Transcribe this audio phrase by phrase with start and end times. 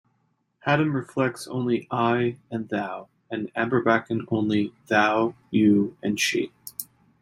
[0.65, 6.51] Hattam reflects only "I" and "thou", and Amberbaken only "thou", "you", and "she".